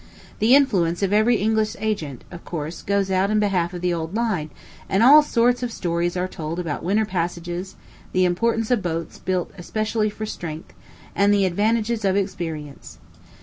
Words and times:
The 0.39 0.55
influence 0.55 1.03
of 1.03 1.13
every 1.13 1.35
English 1.35 1.75
agent, 1.79 2.23
of 2.31 2.43
course, 2.43 2.81
goes 2.81 3.11
out 3.11 3.29
in 3.29 3.39
behalf 3.39 3.71
of 3.71 3.81
the 3.81 3.93
old 3.93 4.15
line; 4.15 4.49
and 4.89 5.03
all 5.03 5.21
sorts 5.21 5.61
of 5.61 5.71
stories 5.71 6.17
are 6.17 6.27
told 6.27 6.57
about 6.59 6.81
winter 6.81 7.05
passages, 7.05 7.75
the 8.11 8.25
importance 8.25 8.71
of 8.71 8.81
boats 8.81 9.21
especially 9.59 10.07
built 10.07 10.17
for 10.17 10.25
strength, 10.25 10.73
and 11.15 11.31
the 11.31 11.45
advantages 11.45 12.03
of 12.03 12.15
experience. 12.17 12.97